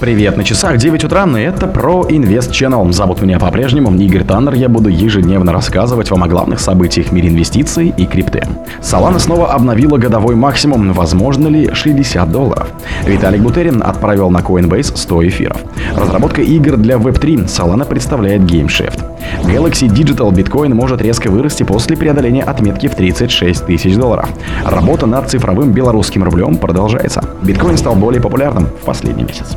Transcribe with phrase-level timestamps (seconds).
[0.00, 2.92] Привет, на часах 9 утра, и это про Invest Channel.
[2.92, 4.54] Зовут меня по-прежнему Игорь Таннер.
[4.54, 8.44] Я буду ежедневно рассказывать вам о главных событиях в мире инвестиций и крипты.
[8.80, 10.92] Solana снова обновила годовой максимум.
[10.92, 12.68] Возможно ли 60 долларов?
[13.06, 15.60] Виталик Бутерин отправил на Coinbase 100 эфиров.
[15.96, 17.46] Разработка игр для Web3.
[17.46, 19.02] Solana представляет GameShift.
[19.42, 24.28] Galaxy Digital биткоин может резко вырасти после преодоления отметки в 36 тысяч долларов.
[24.64, 27.24] Работа над цифровым белорусским рублем продолжается.
[27.42, 29.56] Биткоин стал более популярным в последний месяц.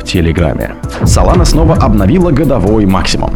[0.00, 0.74] в Телеграме.
[1.02, 3.30] Solana снова обновила годовой максимум.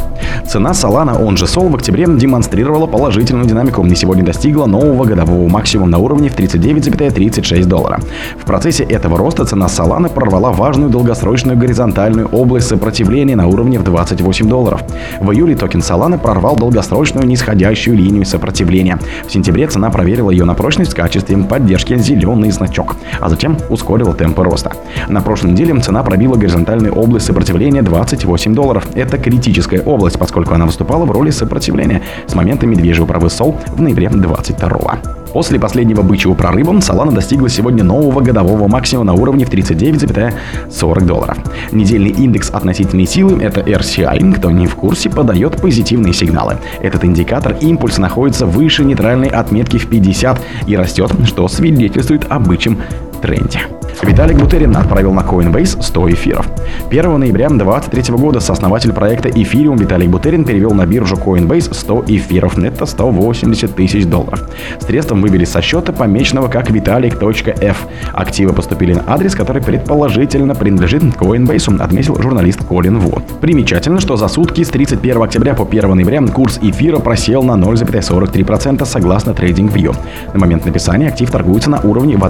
[0.46, 5.48] Цена Solana, он же Sol, в октябре демонстрировала положительную динамику и сегодня достигла нового годового
[5.48, 8.00] максимума на уровне в 39,36 доллара.
[8.40, 13.84] В процессе этого роста цена Solana прорвала важную долгосрочную горизонтальную область сопротивления на уровне в
[13.84, 14.82] 28 долларов.
[15.20, 18.98] В июле токен Solana прорвал долгосрочную нисходящую линию сопротивления.
[19.26, 24.14] В сентябре цена проверила ее на прочность в качестве поддержки зеленый значок, а затем ускорила
[24.14, 24.72] темпы роста.
[25.08, 26.53] На прошлой неделе цена пробила горизонтальную
[26.90, 28.86] область сопротивления 28 долларов.
[28.94, 33.80] Это критическая область, поскольку она выступала в роли сопротивления с момента медвежьего правый сол в
[33.80, 35.00] ноябре 22
[35.34, 41.36] После последнего бычьего прорыва Solana достигла сегодня нового годового максимума на уровне в 39,40 долларов.
[41.72, 46.58] Недельный индекс относительной силы, это RCI, кто не в курсе, подает позитивные сигналы.
[46.80, 52.78] Этот индикатор импульс находится выше нейтральной отметки в 50 и растет, что свидетельствует о бычьем
[53.24, 53.60] тренде.
[54.02, 56.46] Виталик Бутерин отправил на Coinbase 100 эфиров.
[56.90, 62.58] 1 ноября 2023 года сооснователь проекта Ethereum Виталик Бутерин перевел на биржу Coinbase 100 эфиров.
[62.58, 64.50] Это 180 тысяч долларов.
[64.80, 67.86] Средством вывели со счета, помеченного как Vitalik.f.
[68.12, 73.22] Активы поступили на адрес, который предположительно принадлежит Coinbase, отметил журналист Колин Ву.
[73.40, 78.84] Примечательно, что за сутки с 31 октября по 1 ноября курс эфира просел на 0,43%
[78.84, 79.96] согласно TradingView.
[80.34, 82.24] На момент написания актив торгуется на уровне в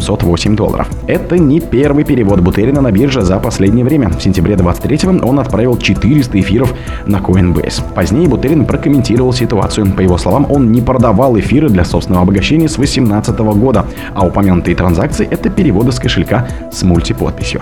[0.00, 0.88] 1808 долларов.
[1.06, 4.08] Это не первый перевод Бутерина на бирже за последнее время.
[4.08, 6.74] В сентябре 23 он отправил 400 эфиров
[7.06, 7.82] на Coinbase.
[7.94, 9.92] Позднее Бутерин прокомментировал ситуацию.
[9.92, 14.76] По его словам, он не продавал эфиры для собственного обогащения с 2018 года, а упомянутые
[14.76, 17.60] транзакции— это переводы с кошелька с мультиподписью.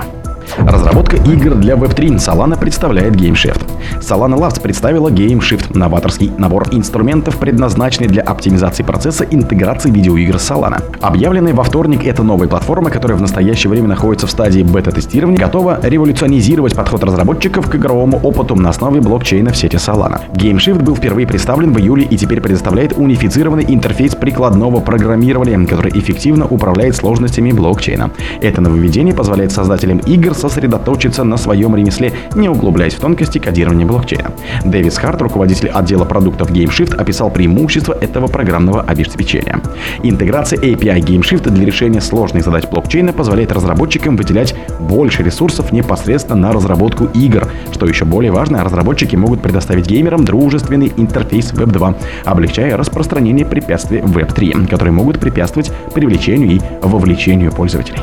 [0.66, 3.64] Разработка игр для Web3 Solana представляет GameShift.
[4.00, 10.82] Solana Labs представила GameShift– новаторский набор инструментов, предназначенный для оптимизации процесса интеграции видеоигр Solana.
[11.00, 15.78] Объявленная во вторник эта новая платформа, которая в настоящее время находится в стадии бета-тестирования, готова
[15.82, 20.20] революционизировать подход разработчиков к игровому опыту на основе блокчейна в сети Solana.
[20.34, 26.46] GameShift был впервые представлен в июле и теперь предоставляет унифицированный интерфейс прикладного программирования, который эффективно
[26.46, 28.10] управляет сложностями блокчейна.
[28.40, 34.32] Это нововведение позволяет создателям игр сосредоточиться на своем ремесле, не углубляясь в тонкости кодирования блокчейна.
[34.64, 39.60] Дэвис Харт, руководитель отдела продуктов GameShift, описал преимущества этого программного обеспечения.
[40.02, 46.52] Интеграция API GameShift для решения сложных задач блокчейна позволяет разработчикам выделять больше ресурсов непосредственно на
[46.52, 47.48] разработку игр.
[47.72, 51.94] Что еще более важно, разработчики могут предоставить геймерам дружественный интерфейс Web 2,
[52.24, 58.00] облегчая распространение препятствий Web 3, которые могут препятствовать привлечению и вовлечению пользователей.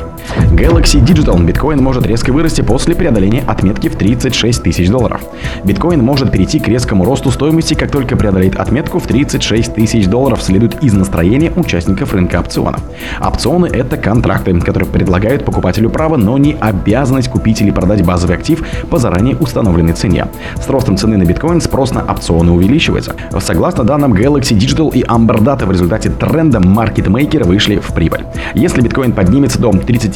[0.50, 5.20] Galaxy Digital биткоин может резко вырасти после преодоления отметки в 36 тысяч долларов.
[5.64, 10.42] Биткоин может перейти к резкому росту стоимости, как только преодолеет отметку в 36 тысяч долларов,
[10.42, 12.80] следует из настроения участников рынка опционов.
[13.20, 18.64] Опционы— это контракты, которые предлагают покупателю право, но не обязанность купить или продать базовый актив
[18.90, 20.26] по заранее установленной цене.
[20.60, 23.14] С ростом цены на биткоин спрос на опционы увеличивается.
[23.40, 28.24] Согласно данным Galaxy Digital и Amber Data, в результате тренда маркетмейкеры вышли в прибыль.
[28.54, 29.68] Если биткоин поднимется до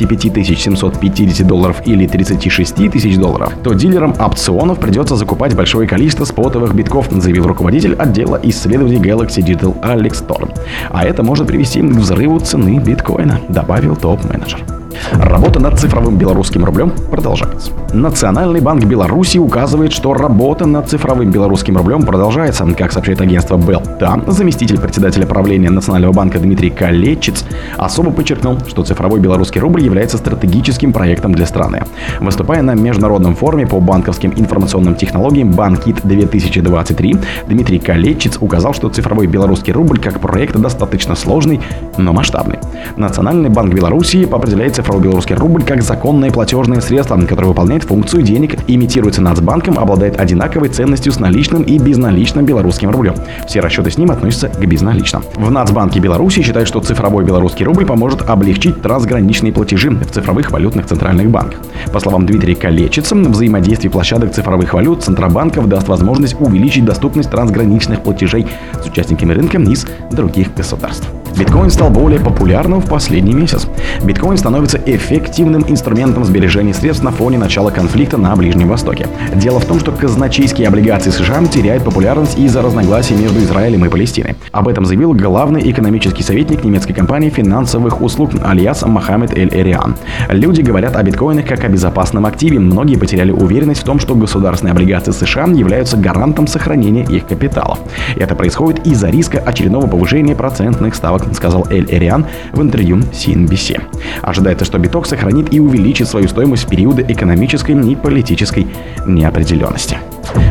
[0.07, 6.75] 35 750 долларов или 36 тысяч долларов, то дилерам опционов придется закупать большое количество спотовых
[6.75, 10.51] битков, заявил руководитель отдела исследований Galaxy Digital Алекс Торн.
[10.91, 14.80] А это может привести к взрыву цены биткоина, добавил топ-менеджер.
[15.13, 17.73] Работа над цифровым белорусским рублем продолжается.
[17.93, 22.67] Национальный банк Беларуси указывает, что работа над цифровым белорусским рублем продолжается.
[22.77, 27.45] Как сообщает агентство Белта, заместитель председателя правления Национального банка Дмитрий Калечиц
[27.77, 31.85] особо подчеркнул, что цифровой белорусский рубль является стратегическим проектом для страны.
[32.21, 37.17] Выступая на международном форуме по банковским информационным технологиям Банкит 2023,
[37.49, 41.61] Дмитрий Калечиц указал, что цифровой белорусский рубль как проект достаточно сложный,
[41.97, 42.59] но масштабный.
[42.97, 48.23] Национальный банк Беларуси определяет цифровой цифровой белорусский рубль как законное платежное средство, которое выполняет функцию
[48.23, 53.15] денег, имитируется Нацбанком, обладает одинаковой ценностью с наличным и безналичным белорусским рублем.
[53.47, 55.23] Все расчеты с ним относятся к безналичным.
[55.37, 60.87] В Нацбанке Беларуси считают, что цифровой белорусский рубль поможет облегчить трансграничные платежи в цифровых валютных
[60.87, 61.61] центральных банках.
[61.93, 68.47] По словам Дмитрия Калечица, взаимодействие площадок цифровых валют Центробанков даст возможность увеличить доступность трансграничных платежей
[68.83, 71.07] с участниками рынка из других государств.
[71.41, 73.67] Биткоин стал более популярным в последний месяц.
[74.03, 79.09] Биткоин становится эффективным инструментом сбережения средств на фоне начала конфликта на Ближнем Востоке.
[79.37, 84.37] Дело в том, что казначейские облигации США теряют популярность из-за разногласий между Израилем и Палестиной.
[84.53, 89.97] Об этом заявил главный экономический советник немецкой компании финансовых услуг Альяс Мохаммед Эль-Эриан.
[90.29, 92.59] Люди говорят о биткоинах как о безопасном активе.
[92.59, 97.79] Многие потеряли уверенность в том, что государственные облигации США являются гарантом сохранения их капиталов.
[98.17, 103.81] Это происходит из-за риска очередного повышения процентных ставок сказал Эль Эриан в интервью CNBC.
[104.23, 108.67] Ожидается, что биток сохранит и увеличит свою стоимость в периоды экономической и политической
[109.07, 109.99] неопределенности.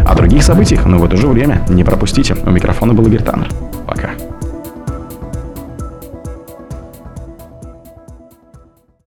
[0.06, 2.36] О других событиях, но в это же время не пропустите.
[2.46, 3.50] У микрофона был Игорь Таннер.
[3.86, 4.12] Пока.